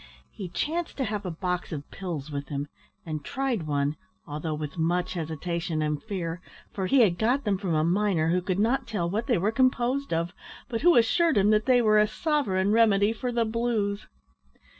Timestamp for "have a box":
1.03-1.71